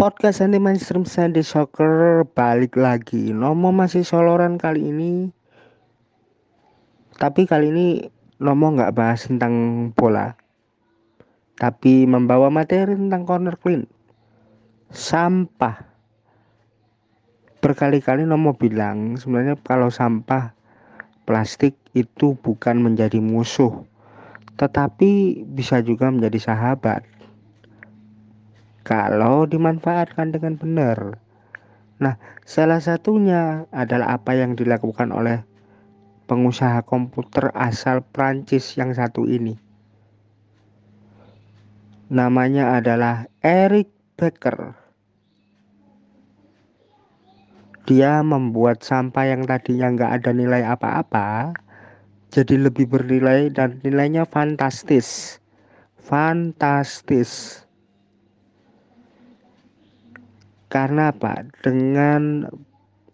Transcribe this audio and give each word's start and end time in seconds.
Podcast 0.00 0.40
anti 0.40 0.56
mainstream 0.56 1.04
Sandy 1.04 1.44
Soccer 1.44 2.24
balik 2.32 2.72
lagi. 2.72 3.36
Nomo 3.36 3.68
masih 3.68 4.00
soloran 4.00 4.56
kali 4.56 4.88
ini. 4.88 5.28
Tapi 7.20 7.44
kali 7.44 7.68
ini 7.68 8.08
Nomo 8.40 8.72
nggak 8.72 8.96
bahas 8.96 9.28
tentang 9.28 9.52
bola. 9.92 10.40
Tapi 11.60 12.08
membawa 12.08 12.48
materi 12.48 12.96
tentang 12.96 13.28
corner 13.28 13.60
clean. 13.60 13.84
Sampah. 14.88 15.84
Berkali-kali 17.60 18.24
Nomo 18.24 18.56
bilang 18.56 19.20
sebenarnya 19.20 19.60
kalau 19.60 19.92
sampah 19.92 20.56
plastik 21.28 21.76
itu 21.92 22.40
bukan 22.40 22.80
menjadi 22.80 23.20
musuh. 23.20 23.84
Tetapi 24.56 25.44
bisa 25.44 25.84
juga 25.84 26.08
menjadi 26.08 26.40
sahabat 26.40 27.09
kalau 28.90 29.46
dimanfaatkan 29.46 30.34
dengan 30.34 30.58
benar. 30.58 31.22
Nah, 32.02 32.18
salah 32.42 32.82
satunya 32.82 33.70
adalah 33.70 34.18
apa 34.18 34.34
yang 34.34 34.58
dilakukan 34.58 35.14
oleh 35.14 35.46
pengusaha 36.26 36.82
komputer 36.82 37.54
asal 37.54 38.02
Prancis 38.02 38.74
yang 38.74 38.90
satu 38.90 39.30
ini. 39.30 39.54
Namanya 42.10 42.82
adalah 42.82 43.30
Eric 43.46 43.94
Becker. 44.18 44.74
Dia 47.86 48.26
membuat 48.26 48.82
sampah 48.82 49.30
yang 49.30 49.46
tadinya 49.46 49.86
nggak 49.94 50.12
ada 50.18 50.30
nilai 50.34 50.66
apa-apa 50.66 51.54
jadi 52.30 52.58
lebih 52.58 52.90
bernilai 52.90 53.50
dan 53.54 53.78
nilainya 53.82 54.26
fantastis. 54.26 55.38
Fantastis. 55.98 57.62
Karena 60.70 61.10
apa? 61.10 61.50
Dengan 61.66 62.46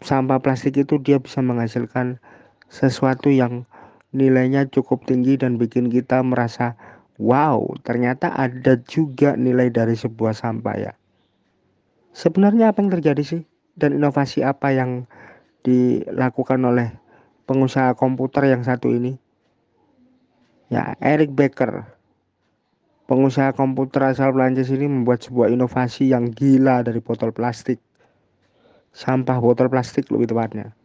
sampah 0.05 0.37
plastik 0.37 0.77
itu 0.77 1.01
dia 1.01 1.17
bisa 1.17 1.41
menghasilkan 1.41 2.21
sesuatu 2.69 3.33
yang 3.33 3.65
nilainya 4.13 4.69
cukup 4.69 5.09
tinggi 5.09 5.41
dan 5.41 5.57
bikin 5.57 5.89
kita 5.89 6.21
merasa 6.21 6.77
wow, 7.17 7.65
ternyata 7.81 8.29
ada 8.29 8.77
juga 8.85 9.33
nilai 9.33 9.73
dari 9.73 9.97
sebuah 9.97 10.37
sampah 10.37 10.75
ya. 10.77 10.93
Sebenarnya 12.13 12.69
apa 12.69 12.85
yang 12.85 12.93
terjadi 12.93 13.23
sih? 13.25 13.41
Dan 13.73 13.97
inovasi 13.97 14.45
apa 14.45 14.73
yang 14.73 15.09
dilakukan 15.65 16.61
oleh 16.61 16.93
pengusaha 17.49 17.97
komputer 17.97 18.53
yang 18.53 18.61
satu 18.61 18.93
ini? 18.93 19.17
Ya, 20.69 20.93
Eric 21.01 21.33
Becker 21.33 21.96
Pengusaha 23.07 23.55
komputer 23.55 24.03
asal 24.11 24.35
Prancis 24.35 24.67
ini 24.67 24.83
membuat 24.83 25.23
sebuah 25.23 25.47
inovasi 25.47 26.11
yang 26.11 26.27
gila 26.27 26.83
dari 26.83 26.99
botol 26.99 27.31
plastik. 27.31 27.79
Sampah 28.91 29.39
botol 29.39 29.71
plastik 29.71 30.11
lebih 30.11 30.27
tepatnya. 30.27 30.75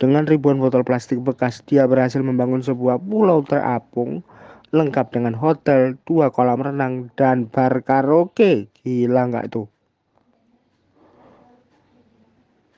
Dengan 0.00 0.24
ribuan 0.24 0.56
botol 0.56 0.80
plastik 0.80 1.20
bekas, 1.20 1.60
dia 1.68 1.84
berhasil 1.84 2.24
membangun 2.24 2.64
sebuah 2.64 2.96
pulau 3.04 3.44
terapung 3.44 4.24
lengkap 4.72 5.12
dengan 5.12 5.36
hotel, 5.36 6.00
dua 6.08 6.32
kolam 6.32 6.64
renang, 6.64 7.12
dan 7.20 7.52
bar 7.52 7.84
karaoke. 7.84 8.72
Gila 8.80 9.28
nggak 9.28 9.52
itu? 9.52 9.68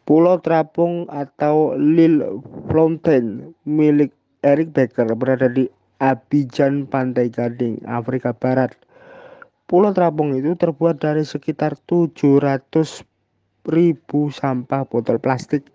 Pulau 0.02 0.42
terapung 0.42 1.06
atau 1.06 1.78
Lille 1.78 2.42
Fontaine 2.74 3.54
milik 3.62 4.10
Eric 4.42 4.74
Becker 4.74 5.14
berada 5.14 5.46
di 5.46 5.70
Abidjan 5.98 6.86
Pantai 6.86 7.26
Gading, 7.26 7.82
Afrika 7.82 8.30
Barat. 8.30 8.78
Pulau 9.66 9.90
Terapung 9.90 10.30
itu 10.30 10.54
terbuat 10.54 11.02
dari 11.02 11.26
sekitar 11.26 11.74
700 11.90 13.02
ribu 13.66 14.30
sampah 14.30 14.86
botol 14.86 15.18
plastik 15.18 15.66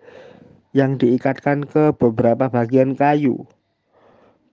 yang 0.72 0.96
diikatkan 0.96 1.68
ke 1.68 1.92
beberapa 1.92 2.48
bagian 2.48 2.96
kayu. 2.96 3.44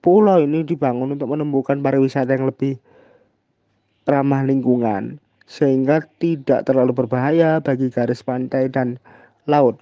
Pulau 0.04 0.44
ini 0.44 0.60
dibangun 0.60 1.16
untuk 1.16 1.32
menemukan 1.32 1.80
pariwisata 1.80 2.36
yang 2.36 2.52
lebih 2.52 2.76
ramah 4.04 4.44
lingkungan 4.44 5.24
sehingga 5.48 6.04
tidak 6.20 6.68
terlalu 6.68 6.92
berbahaya 6.92 7.64
bagi 7.64 7.88
garis 7.88 8.20
pantai 8.20 8.68
dan 8.68 9.00
laut. 9.48 9.80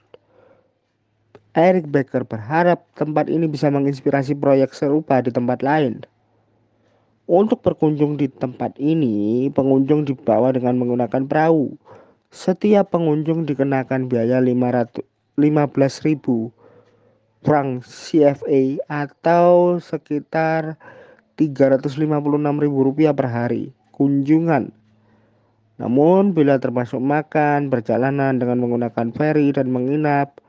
Eric 1.58 1.90
Becker 1.90 2.22
berharap 2.22 2.86
tempat 2.94 3.26
ini 3.26 3.50
bisa 3.50 3.66
menginspirasi 3.70 4.38
proyek 4.38 4.70
serupa 4.70 5.18
di 5.18 5.34
tempat 5.34 5.66
lain. 5.66 6.06
Untuk 7.30 7.62
berkunjung 7.62 8.18
di 8.18 8.26
tempat 8.26 8.74
ini, 8.78 9.50
pengunjung 9.54 10.06
dibawa 10.06 10.50
dengan 10.50 10.78
menggunakan 10.78 11.26
perahu. 11.26 11.74
Setiap 12.30 12.94
pengunjung 12.94 13.46
dikenakan 13.46 14.06
biaya 14.06 14.38
500 14.38 15.02
15.000 15.40 16.52
franc 17.40 17.80
CFA 17.88 18.62
atau 18.84 19.80
sekitar 19.80 20.76
356.000 21.40 22.04
rupiah 22.68 23.16
per 23.16 23.26
hari 23.32 23.72
kunjungan. 23.96 24.68
Namun 25.80 26.36
bila 26.36 26.60
termasuk 26.60 27.00
makan, 27.00 27.72
perjalanan 27.72 28.36
dengan 28.36 28.60
menggunakan 28.60 29.16
ferry 29.16 29.48
dan 29.56 29.72
menginap, 29.72 30.39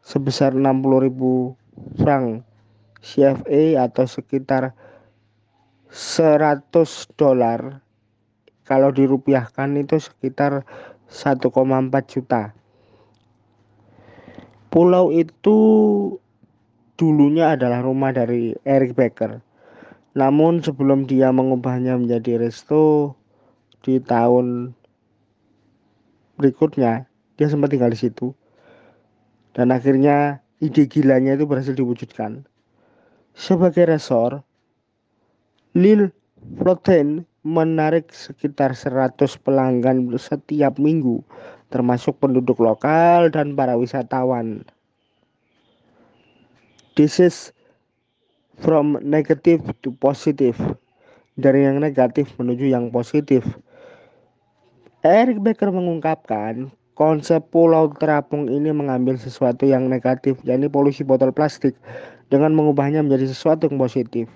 sebesar 0.00 0.56
60.000 0.56 2.00
franc. 2.00 2.44
CFA 3.00 3.88
atau 3.88 4.04
sekitar 4.04 4.76
100 5.88 6.68
dolar. 7.16 7.80
Kalau 8.68 8.92
dirupiahkan 8.92 9.74
itu 9.80 9.96
sekitar 9.96 10.68
1,4 11.08 11.48
juta. 12.06 12.52
Pulau 14.70 15.10
itu 15.10 15.58
dulunya 16.94 17.58
adalah 17.58 17.82
rumah 17.82 18.14
dari 18.14 18.54
Eric 18.62 18.94
Becker. 18.94 19.42
Namun 20.14 20.62
sebelum 20.62 21.08
dia 21.08 21.34
mengubahnya 21.34 21.98
menjadi 21.98 22.38
resto 22.46 23.16
di 23.80 23.98
tahun 23.98 24.76
berikutnya 26.36 27.08
dia 27.40 27.48
sempat 27.48 27.72
tinggal 27.72 27.88
di 27.88 27.98
situ 27.98 28.36
dan 29.54 29.74
akhirnya 29.74 30.38
ide 30.60 30.86
gilanya 30.86 31.34
itu 31.34 31.48
berhasil 31.48 31.74
diwujudkan. 31.74 32.44
Sebagai 33.34 33.88
resor, 33.88 34.44
Lil 35.72 36.10
Floten 36.60 37.24
menarik 37.46 38.12
sekitar 38.12 38.76
100 38.76 39.16
pelanggan 39.40 40.12
setiap 40.20 40.76
minggu, 40.76 41.24
termasuk 41.72 42.20
penduduk 42.20 42.60
lokal 42.60 43.32
dan 43.32 43.56
para 43.56 43.76
wisatawan. 43.76 44.66
This 46.98 47.16
is 47.22 47.54
from 48.60 49.00
negative 49.00 49.64
to 49.80 49.94
positive. 49.96 50.58
Dari 51.40 51.64
yang 51.64 51.80
negatif 51.80 52.36
menuju 52.36 52.68
yang 52.68 52.92
positif. 52.92 53.46
Eric 55.00 55.40
Becker 55.40 55.72
mengungkapkan 55.72 56.68
konsep 57.00 57.40
pulau 57.48 57.88
terapung 57.96 58.52
ini 58.52 58.76
mengambil 58.76 59.16
sesuatu 59.16 59.64
yang 59.64 59.88
negatif, 59.88 60.36
yakni 60.44 60.68
polusi 60.68 61.00
botol 61.00 61.32
plastik, 61.32 61.72
dengan 62.28 62.52
mengubahnya 62.52 63.00
menjadi 63.00 63.32
sesuatu 63.32 63.72
yang 63.72 63.80
positif. 63.80 64.28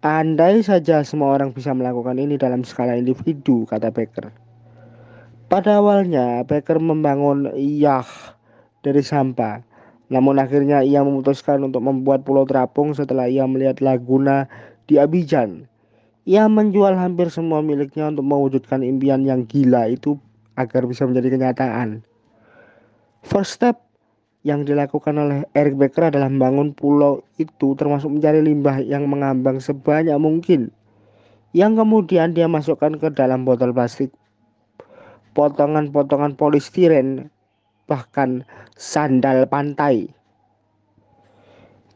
Andai 0.00 0.64
saja 0.64 1.04
semua 1.04 1.36
orang 1.36 1.52
bisa 1.52 1.76
melakukan 1.76 2.16
ini 2.16 2.40
dalam 2.40 2.64
skala 2.64 2.96
individu, 2.96 3.68
kata 3.68 3.92
Becker. 3.92 4.32
Pada 5.52 5.76
awalnya, 5.76 6.40
Becker 6.48 6.80
membangun 6.80 7.52
Yah 7.52 8.08
dari 8.80 9.04
sampah. 9.04 9.60
Namun 10.08 10.40
akhirnya 10.40 10.80
ia 10.80 11.04
memutuskan 11.04 11.60
untuk 11.68 11.84
membuat 11.84 12.24
pulau 12.24 12.48
terapung 12.48 12.96
setelah 12.96 13.28
ia 13.28 13.44
melihat 13.44 13.84
laguna 13.84 14.48
di 14.88 14.96
Abidjan. 14.96 15.68
Ia 16.24 16.48
menjual 16.48 16.96
hampir 16.96 17.28
semua 17.28 17.60
miliknya 17.60 18.08
untuk 18.08 18.24
mewujudkan 18.24 18.80
impian 18.80 19.28
yang 19.28 19.44
gila 19.44 19.92
itu 19.92 20.16
agar 20.58 20.90
bisa 20.90 21.06
menjadi 21.06 21.38
kenyataan. 21.38 22.02
First 23.22 23.62
step 23.62 23.78
yang 24.42 24.66
dilakukan 24.66 25.14
oleh 25.14 25.46
Eric 25.54 25.78
Becker 25.78 26.10
adalah 26.10 26.26
membangun 26.26 26.74
pulau 26.74 27.22
itu 27.38 27.78
termasuk 27.78 28.10
mencari 28.10 28.42
limbah 28.42 28.82
yang 28.82 29.06
mengambang 29.06 29.62
sebanyak 29.62 30.18
mungkin. 30.18 30.74
Yang 31.54 31.86
kemudian 31.86 32.34
dia 32.34 32.50
masukkan 32.50 32.98
ke 32.98 33.14
dalam 33.14 33.46
botol 33.46 33.70
plastik. 33.70 34.10
Potongan-potongan 35.38 36.34
polistiren 36.34 37.30
bahkan 37.86 38.42
sandal 38.74 39.46
pantai. 39.46 40.10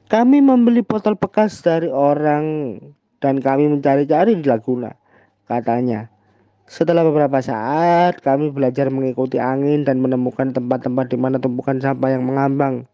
Kami 0.06 0.44
membeli 0.44 0.84
botol 0.84 1.16
bekas 1.16 1.64
dari 1.64 1.88
orang 1.88 2.78
dan 3.18 3.40
kami 3.40 3.70
mencari-cari 3.70 4.36
di 4.36 4.44
Laguna 4.44 4.92
katanya 5.48 6.11
setelah 6.72 7.04
beberapa 7.04 7.36
saat, 7.44 8.24
kami 8.24 8.48
belajar 8.48 8.88
mengikuti 8.88 9.36
angin 9.36 9.84
dan 9.84 10.00
menemukan 10.00 10.56
tempat-tempat 10.56 11.12
di 11.12 11.20
mana 11.20 11.36
tumpukan 11.36 11.76
sampah 11.76 12.16
yang 12.16 12.24
mengambang. 12.24 12.88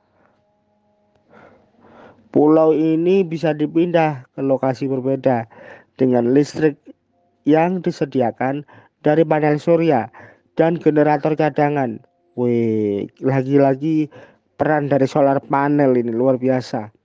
Pulau 2.34 2.74
ini 2.74 3.22
bisa 3.22 3.54
dipindah 3.54 4.26
ke 4.34 4.42
lokasi 4.42 4.90
berbeda 4.90 5.46
dengan 5.94 6.34
listrik 6.34 6.74
yang 7.46 7.78
disediakan 7.78 8.66
dari 9.06 9.22
panel 9.22 9.62
surya 9.62 10.10
dan 10.58 10.74
generator 10.82 11.38
cadangan. 11.38 12.02
Wih, 12.34 13.06
lagi-lagi 13.22 14.10
peran 14.58 14.90
dari 14.90 15.06
solar 15.06 15.38
panel 15.38 15.94
ini 15.94 16.10
luar 16.10 16.34
biasa. 16.34 16.97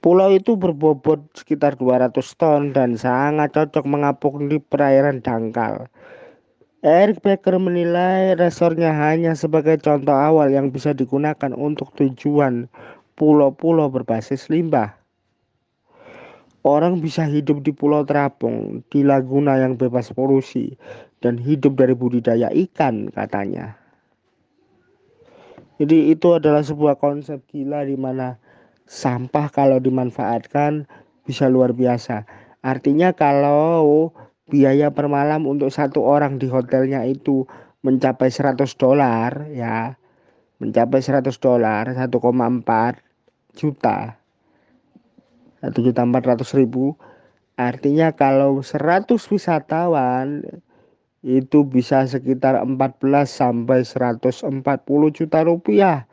Pulau 0.00 0.32
itu 0.32 0.56
berbobot 0.56 1.28
sekitar 1.36 1.76
200 1.76 2.16
ton 2.40 2.72
dan 2.72 2.96
sangat 2.96 3.52
cocok 3.52 3.84
mengapung 3.84 4.48
di 4.48 4.56
perairan 4.56 5.20
dangkal. 5.20 5.92
Eric 6.80 7.20
Becker 7.20 7.60
menilai 7.60 8.32
resornya 8.32 8.96
hanya 8.96 9.36
sebagai 9.36 9.76
contoh 9.84 10.16
awal 10.16 10.48
yang 10.48 10.72
bisa 10.72 10.96
digunakan 10.96 11.52
untuk 11.52 11.92
tujuan 12.00 12.72
pulau-pulau 13.20 13.92
berbasis 13.92 14.48
limbah. 14.48 14.96
Orang 16.64 17.04
bisa 17.04 17.28
hidup 17.28 17.60
di 17.60 17.68
pulau 17.68 18.00
terapung, 18.08 18.80
di 18.88 19.04
laguna 19.04 19.60
yang 19.60 19.76
bebas 19.76 20.16
polusi, 20.16 20.72
dan 21.20 21.36
hidup 21.36 21.76
dari 21.76 21.92
budidaya 21.92 22.48
ikan 22.48 23.12
katanya. 23.12 23.76
Jadi 25.76 26.12
itu 26.12 26.32
adalah 26.32 26.64
sebuah 26.64 26.96
konsep 26.96 27.44
gila 27.52 27.84
di 27.84 28.00
mana 28.00 28.40
sampah 28.90 29.54
kalau 29.54 29.78
dimanfaatkan 29.78 30.90
bisa 31.22 31.46
luar 31.46 31.70
biasa. 31.70 32.26
Artinya 32.66 33.14
kalau 33.14 34.10
biaya 34.50 34.90
per 34.90 35.06
malam 35.06 35.46
untuk 35.46 35.70
satu 35.70 36.02
orang 36.02 36.42
di 36.42 36.50
hotelnya 36.50 37.06
itu 37.06 37.46
mencapai 37.86 38.34
100 38.34 38.58
dolar 38.74 39.46
ya. 39.54 39.94
Mencapai 40.58 41.00
100 41.00 41.30
dolar 41.38 41.86
1,4 41.94 42.10
juta. 43.54 44.18
1 45.62 45.70
juta 45.86 46.00
400 46.02 46.58
ribu. 46.58 46.98
Artinya 47.54 48.10
kalau 48.10 48.58
100 48.58 49.06
wisatawan 49.30 50.42
itu 51.22 51.62
bisa 51.62 52.02
sekitar 52.10 52.58
14 52.58 52.98
sampai 53.28 53.86
140 53.86 54.50
juta 55.12 55.38
rupiah 55.44 56.09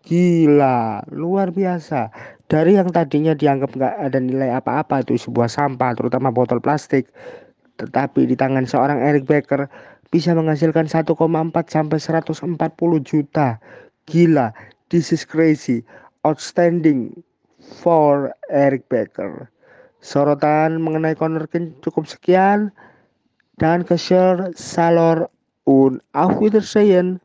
Gila, 0.00 1.04
luar 1.12 1.52
biasa. 1.52 2.08
Dari 2.50 2.74
yang 2.74 2.88
tadinya 2.90 3.36
dianggap 3.36 3.76
nggak 3.76 3.94
ada 4.00 4.18
nilai 4.18 4.50
apa-apa 4.56 5.04
itu 5.04 5.14
sebuah 5.20 5.46
sampah, 5.46 5.94
terutama 5.94 6.32
botol 6.32 6.58
plastik, 6.58 7.12
tetapi 7.76 8.26
di 8.26 8.34
tangan 8.34 8.64
seorang 8.64 8.98
Eric 8.98 9.28
Becker 9.28 9.68
bisa 10.10 10.34
menghasilkan 10.34 10.90
1,4 10.90 11.14
sampai 11.70 11.98
140 12.00 12.58
juta. 13.06 13.60
Gila, 14.10 14.50
this 14.90 15.14
is 15.14 15.22
crazy. 15.22 15.86
Outstanding 16.26 17.14
for 17.60 18.34
Eric 18.50 18.88
Becker. 18.90 19.46
Sorotan 20.00 20.80
mengenai 20.80 21.12
Connor 21.12 21.44
King 21.46 21.76
cukup 21.84 22.08
sekian 22.08 22.72
dan 23.60 23.84
ke 23.84 24.00
share 24.00 24.48
salor 24.56 25.28
un 25.68 26.00
auf 26.16 26.40
Wiedersehen. 26.40 27.20